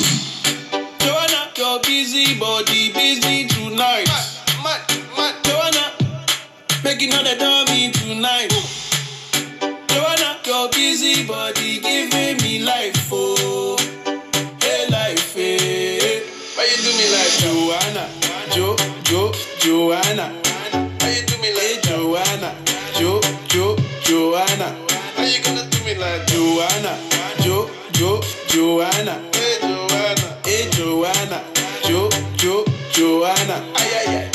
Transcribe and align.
Joanna, 0.00 1.50
your 1.56 1.78
busy 1.80 2.38
body 2.38 2.92
busy 2.92 3.46
tonight. 3.46 4.08
Mad, 4.64 4.80
mad, 5.16 5.34
Joanna, 5.44 5.92
making 6.82 7.12
all 7.12 7.22
the 7.22 7.36
dummy 7.38 7.90
tonight. 7.92 8.48
Joanna, 9.88 10.38
your 10.46 10.70
busy 10.70 11.26
body 11.26 11.78
giving 11.80 12.38
me 12.42 12.60
life, 12.64 13.08
oh, 13.12 13.76
hey 14.62 14.86
life, 14.88 15.34
hey. 15.34 16.22
Why 16.56 16.64
you 16.64 16.76
do 16.80 16.90
me 16.96 17.06
like? 17.12 17.32
Joanna, 17.42 18.08
Jo, 18.50 18.76
Jo, 19.04 19.30
Joanna, 19.58 20.32
Why 21.00 21.16
you 21.20 21.26
do 21.26 21.36
me 21.42 21.52
like? 21.52 21.82
Joanna, 21.82 22.54
Jo, 22.94 23.20
Jo, 23.48 23.76
Joanna, 24.04 24.74
How 25.16 25.24
you 25.24 25.42
gonna 25.44 25.68
do 25.68 25.84
me 25.84 25.94
like? 25.98 26.26
Joanna, 26.28 26.96
Jo, 27.42 27.68
Jo, 27.92 28.20
Joanna. 28.48 29.20
Jo, 32.42 32.64
Jo, 32.64 33.20
Joanna. 33.22 33.72
Ay. 33.76 34.30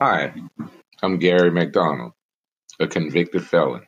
Hi, 0.00 0.32
I'm 1.02 1.18
Gary 1.18 1.50
McDonald, 1.50 2.12
a 2.78 2.86
convicted 2.86 3.44
felon. 3.44 3.82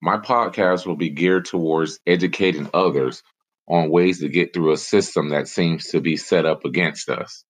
My 0.00 0.16
podcast 0.16 0.86
will 0.86 0.96
be 0.96 1.10
geared 1.10 1.44
towards 1.44 2.00
educating 2.06 2.70
others 2.72 3.22
on 3.68 3.90
ways 3.90 4.20
to 4.20 4.30
get 4.30 4.54
through 4.54 4.72
a 4.72 4.78
system 4.78 5.28
that 5.28 5.48
seems 5.48 5.88
to 5.88 6.00
be 6.00 6.16
set 6.16 6.46
up 6.46 6.64
against 6.64 7.10
us. 7.10 7.44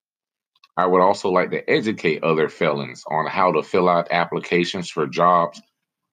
I 0.77 0.87
would 0.87 1.03
also 1.03 1.31
like 1.31 1.53
to 1.53 1.71
educate 1.71 2.25
other 2.25 2.49
felons 2.49 3.05
on 3.09 3.29
how 3.29 3.53
to 3.53 3.63
fill 3.63 3.89
out 3.89 4.11
applications 4.11 4.91
for 4.91 5.07
jobs 5.07 5.63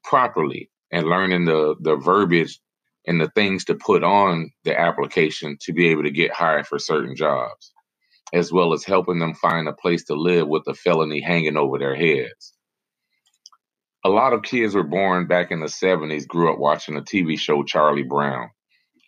properly 0.03 0.69
and 0.91 1.07
learning 1.07 1.45
the, 1.45 1.77
the 1.79 1.95
verbiage 1.95 2.59
and 3.07 3.21
the 3.21 3.29
things 3.35 3.65
to 3.65 3.75
put 3.75 4.03
on 4.03 4.51
the 4.65 4.79
application 4.79 5.57
to 5.61 5.73
be 5.73 5.89
able 5.89 6.03
to 6.03 6.11
get 6.11 6.33
hired 6.33 6.67
for 6.67 6.79
certain 6.79 7.15
jobs 7.15 7.57
as 8.33 8.51
well 8.51 8.73
as 8.73 8.83
helping 8.83 9.19
them 9.19 9.33
find 9.33 9.67
a 9.67 9.73
place 9.73 10.05
to 10.05 10.15
live 10.15 10.47
with 10.47 10.63
a 10.67 10.73
felony 10.73 11.21
hanging 11.21 11.57
over 11.57 11.79
their 11.79 11.95
heads. 11.95 12.53
A 14.05 14.09
lot 14.09 14.33
of 14.33 14.43
kids 14.43 14.75
were 14.75 14.83
born 14.83 15.27
back 15.27 15.51
in 15.51 15.61
the 15.61 15.67
70s, 15.67 16.27
grew 16.27 16.51
up 16.53 16.59
watching 16.59 16.95
the 16.95 17.01
TV 17.01 17.39
show 17.39 17.63
Charlie 17.63 18.03
Brown. 18.03 18.49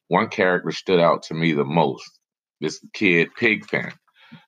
One 0.09 0.29
character 0.29 0.71
stood 0.71 0.99
out 0.99 1.23
to 1.25 1.35
me 1.35 1.53
the 1.53 1.65
most 1.65 2.09
this 2.61 2.79
kid, 2.93 3.29
Pigpen. 3.37 3.91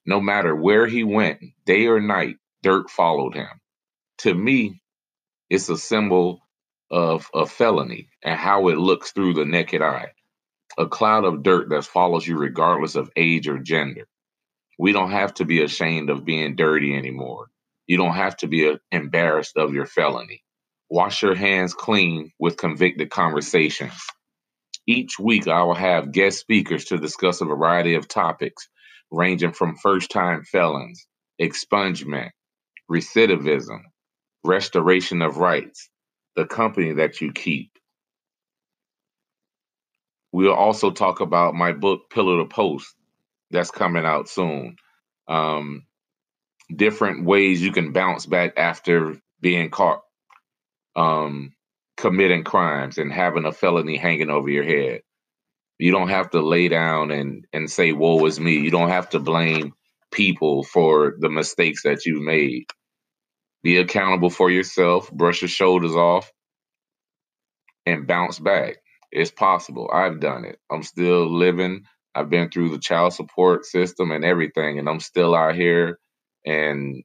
No 0.06 0.22
matter 0.22 0.56
where 0.56 0.88
he 0.88 1.04
went, 1.04 1.40
day 1.66 1.88
or 1.88 2.00
night, 2.02 2.38
dirt 2.64 2.90
followed 2.90 3.36
him. 3.36 3.50
To 4.20 4.34
me, 4.34 4.82
it's 5.50 5.70
a 5.70 5.78
symbol 5.78 6.42
of 6.92 7.30
a 7.34 7.46
felony 7.46 8.10
and 8.24 8.40
how 8.40 8.70
it 8.70 8.78
looks 8.78 9.12
through 9.12 9.36
the 9.36 9.46
naked 9.46 9.82
eye. 9.82 10.14
A 10.78 10.88
cloud 10.88 11.26
of 11.26 11.44
dirt 11.44 11.70
that 11.70 11.86
follows 11.86 12.28
you 12.28 12.38
regardless 12.38 12.96
of 12.96 13.12
age 13.16 13.48
or 13.48 13.60
gender. 13.60 14.08
We 14.80 14.94
don't 14.94 15.12
have 15.12 15.36
to 15.36 15.46
be 15.46 15.64
ashamed 15.64 16.12
of 16.12 16.26
being 16.26 16.58
dirty 16.58 16.96
anymore. 16.98 17.48
You 17.88 17.98
don't 17.98 18.16
have 18.16 18.38
to 18.40 18.48
be 18.48 18.70
uh, 18.70 18.78
embarrassed 18.92 19.58
of 19.58 19.74
your 19.74 19.88
felony. 19.88 20.44
Wash 20.90 21.24
your 21.24 21.36
hands 21.36 21.74
clean 21.74 22.34
with 22.40 22.58
convicted 22.58 23.10
conversations. 23.12 23.94
Each 24.88 25.18
week, 25.20 25.48
I 25.48 25.64
will 25.64 25.76
have 25.76 26.12
guest 26.12 26.40
speakers 26.40 26.86
to 26.86 26.98
discuss 26.98 27.42
a 27.42 27.46
variety 27.46 27.96
of 27.96 28.08
topics, 28.08 28.70
ranging 29.12 29.54
from 29.54 29.78
first 29.78 30.12
time 30.12 30.44
felons, 30.44 31.08
expungement, 31.42 32.32
recidivism, 32.92 33.82
restoration 34.44 35.22
of 35.22 35.38
rights, 35.38 35.90
the 36.36 36.46
company 36.46 36.94
that 36.94 37.22
you 37.22 37.32
keep. 37.34 37.72
We'll 40.32 40.54
also 40.54 40.92
talk 40.92 41.22
about 41.22 41.56
my 41.56 41.74
book, 41.74 42.10
Pillar 42.12 42.40
to 42.40 42.46
Post, 42.46 42.96
that's 43.52 43.72
coming 43.72 44.06
out 44.06 44.30
soon. 44.30 44.78
Um, 45.28 45.86
different 46.76 47.26
ways 47.26 47.62
you 47.62 47.72
can 47.72 47.94
bounce 47.94 48.26
back 48.26 48.54
after 48.58 49.18
being 49.42 49.70
caught 49.72 50.02
um, 50.96 51.54
committing 51.98 52.46
crimes 52.46 53.00
and 53.00 53.14
having 53.14 53.46
a 53.46 53.54
felony 53.54 53.98
hanging 53.98 54.32
over 54.32 54.50
your 54.50 54.66
head. 54.66 55.02
You 55.80 55.92
don't 55.92 56.10
have 56.10 56.32
to 56.32 56.42
lay 56.42 56.70
down 56.70 57.12
and, 57.12 57.46
and 57.54 57.70
say, 57.70 57.94
woe 57.94 58.26
is 58.26 58.40
me. 58.40 58.60
You 58.60 58.72
don't 58.72 58.90
have 58.90 59.10
to 59.12 59.20
blame 59.20 59.74
people 60.12 60.64
for 60.64 61.16
the 61.20 61.30
mistakes 61.30 61.84
that 61.84 62.06
you've 62.06 62.24
made. 62.24 62.66
Be 63.66 63.80
accountable 63.80 64.32
for 64.32 64.52
yourself, 64.52 65.12
brush 65.12 65.42
your 65.44 65.50
shoulders 65.50 65.98
off, 65.98 66.32
and 67.88 68.08
bounce 68.08 68.40
back. 68.40 68.78
It's 69.12 69.32
possible. 69.32 69.92
I've 69.94 70.22
done 70.22 70.46
it. 70.46 70.60
I'm 70.72 70.84
still 70.84 71.28
living. 71.32 71.86
I've 72.16 72.30
been 72.30 72.52
through 72.52 72.70
the 72.72 72.80
child 72.80 73.14
support 73.14 73.66
system 73.66 74.12
and 74.12 74.26
everything, 74.26 74.80
and 74.80 74.90
I'm 74.90 75.02
still 75.02 75.36
out 75.36 75.56
here. 75.56 76.00
And 76.46 77.04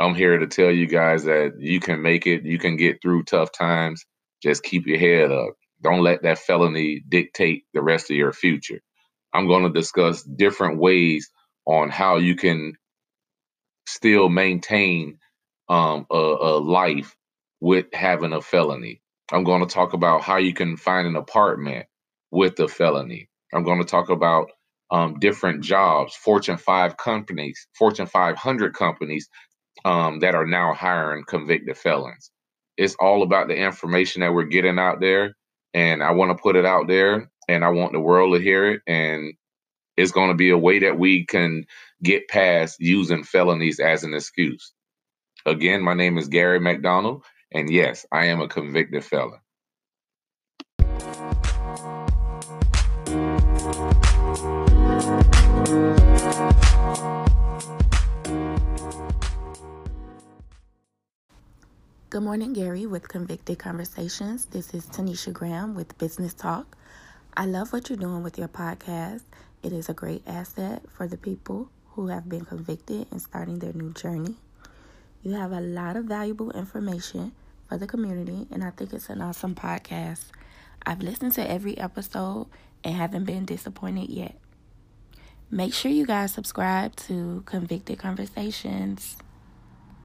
I'm 0.00 0.14
here 0.16 0.38
to 0.38 0.48
tell 0.48 0.72
you 0.72 0.88
guys 0.88 1.24
that 1.24 1.54
you 1.60 1.80
can 1.80 2.02
make 2.02 2.26
it. 2.26 2.44
You 2.44 2.58
can 2.58 2.76
get 2.78 3.02
through 3.02 3.24
tough 3.24 3.52
times. 3.52 4.06
Just 4.42 4.64
keep 4.64 4.86
your 4.86 4.98
head 4.98 5.32
up. 5.32 5.54
Don't 5.82 6.02
let 6.02 6.24
that 6.24 6.40
felony 6.40 7.02
dictate 7.08 7.64
the 7.74 7.82
rest 7.82 8.10
of 8.10 8.16
your 8.16 8.32
future. 8.32 8.80
I'm 9.34 9.48
going 9.48 9.64
to 9.64 9.70
discuss 9.80 10.24
different 10.24 10.80
ways 10.80 11.30
on 11.66 11.90
how 11.90 12.18
you 12.18 12.36
can 12.36 12.74
still 13.86 14.28
maintain 14.30 15.18
um, 15.70 16.06
a, 16.10 16.16
a 16.16 16.58
life 16.60 17.16
with 17.60 17.86
having 17.94 18.34
a 18.34 18.42
felony. 18.42 19.02
I'm 19.32 19.44
going 19.44 19.66
to 19.66 19.72
talk 19.74 19.94
about 19.94 20.22
how 20.22 20.38
you 20.38 20.54
can 20.54 20.76
find 20.78 21.08
an 21.08 21.16
apartment 21.16 21.86
with 22.32 22.60
a 22.60 22.68
felony. 22.68 23.28
I'm 23.54 23.64
going 23.64 23.80
to 23.80 23.86
talk 23.88 24.10
about 24.10 24.50
um, 24.90 25.18
different 25.20 25.64
jobs, 25.64 26.16
Fortune 26.16 26.58
5 26.58 26.96
companies, 26.96 27.68
Fortune 27.78 28.06
500 28.06 28.74
companies 28.74 29.28
um, 29.84 30.20
that 30.20 30.36
are 30.36 30.46
now 30.46 30.74
hiring 30.74 31.24
convicted 31.26 31.78
felons. 31.78 32.32
It's 32.78 32.96
all 33.00 33.24
about 33.24 33.48
the 33.48 33.56
information 33.56 34.22
that 34.22 34.34
we're 34.34 34.44
getting 34.44 34.80
out 34.80 35.00
there. 35.00 35.36
And 35.74 36.02
I 36.02 36.12
want 36.12 36.36
to 36.36 36.42
put 36.42 36.56
it 36.56 36.66
out 36.66 36.88
there 36.88 37.30
and 37.48 37.64
I 37.64 37.70
want 37.70 37.92
the 37.92 38.00
world 38.00 38.36
to 38.36 38.42
hear 38.42 38.72
it. 38.72 38.82
And 38.88 39.34
it's 39.96 40.12
going 40.12 40.30
to 40.30 40.34
be 40.36 40.50
a 40.50 40.58
way 40.58 40.80
that 40.80 40.98
we 40.98 41.26
can 41.26 41.66
get 42.02 42.28
past 42.28 42.78
using 42.80 43.24
felonies 43.24 43.80
as 43.80 44.04
an 44.04 44.14
excuse. 44.14 44.72
Again, 45.46 45.82
my 45.82 45.94
name 45.94 46.18
is 46.18 46.28
Gary 46.28 46.58
McDonald. 46.58 47.24
And 47.52 47.70
yes, 47.70 48.04
I 48.12 48.26
am 48.26 48.40
a 48.40 48.48
convicted 48.48 49.04
felon. 49.04 49.38
Good 62.10 62.22
morning, 62.22 62.52
Gary, 62.52 62.86
with 62.86 63.06
Convicted 63.06 63.58
Conversations. 63.58 64.46
This 64.46 64.74
is 64.74 64.86
Tanisha 64.86 65.32
Graham 65.32 65.74
with 65.74 65.96
Business 65.98 66.34
Talk. 66.34 66.76
I 67.36 67.46
love 67.46 67.72
what 67.72 67.88
you're 67.88 67.98
doing 67.98 68.22
with 68.22 68.38
your 68.38 68.48
podcast. 68.48 69.22
It 69.62 69.72
is 69.72 69.88
a 69.88 69.94
great 69.94 70.22
asset 70.26 70.82
for 70.90 71.06
the 71.06 71.16
people 71.16 71.70
who 71.90 72.08
have 72.08 72.28
been 72.28 72.44
convicted 72.44 73.06
and 73.10 73.22
starting 73.22 73.60
their 73.60 73.72
new 73.72 73.92
journey. 73.92 74.36
You 75.28 75.34
have 75.34 75.52
a 75.52 75.60
lot 75.60 75.96
of 75.96 76.06
valuable 76.06 76.52
information 76.52 77.32
for 77.68 77.76
the 77.76 77.86
community, 77.86 78.46
and 78.50 78.64
I 78.64 78.70
think 78.70 78.94
it's 78.94 79.10
an 79.10 79.20
awesome 79.20 79.54
podcast. 79.54 80.24
I've 80.86 81.02
listened 81.02 81.32
to 81.34 81.46
every 81.46 81.76
episode 81.76 82.46
and 82.82 82.94
haven't 82.94 83.24
been 83.24 83.44
disappointed 83.44 84.08
yet. 84.08 84.36
Make 85.50 85.74
sure 85.74 85.90
you 85.90 86.06
guys 86.06 86.32
subscribe 86.32 86.96
to 86.96 87.42
Convicted 87.44 87.98
Conversations. 87.98 89.18